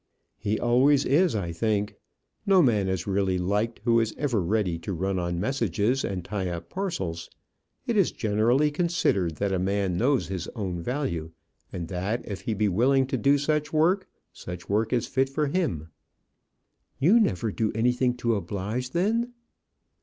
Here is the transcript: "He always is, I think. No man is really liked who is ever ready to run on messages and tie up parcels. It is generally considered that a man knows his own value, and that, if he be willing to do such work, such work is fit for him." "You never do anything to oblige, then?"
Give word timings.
"He 0.39 0.59
always 0.59 1.05
is, 1.05 1.35
I 1.35 1.51
think. 1.51 1.93
No 2.43 2.63
man 2.63 2.87
is 2.87 3.05
really 3.05 3.37
liked 3.37 3.81
who 3.83 3.99
is 3.99 4.15
ever 4.17 4.41
ready 4.41 4.79
to 4.79 4.93
run 4.93 5.19
on 5.19 5.39
messages 5.39 6.03
and 6.03 6.25
tie 6.25 6.49
up 6.49 6.71
parcels. 6.71 7.29
It 7.85 7.95
is 7.95 8.11
generally 8.11 8.71
considered 8.71 9.35
that 9.35 9.53
a 9.53 9.59
man 9.59 9.97
knows 9.97 10.25
his 10.27 10.47
own 10.55 10.81
value, 10.81 11.29
and 11.71 11.87
that, 11.89 12.27
if 12.27 12.41
he 12.41 12.55
be 12.55 12.67
willing 12.67 13.05
to 13.05 13.15
do 13.19 13.37
such 13.37 13.71
work, 13.71 14.09
such 14.33 14.67
work 14.67 14.91
is 14.91 15.05
fit 15.05 15.29
for 15.29 15.45
him." 15.45 15.89
"You 16.97 17.19
never 17.19 17.51
do 17.51 17.71
anything 17.75 18.17
to 18.23 18.33
oblige, 18.33 18.89
then?" 18.93 19.33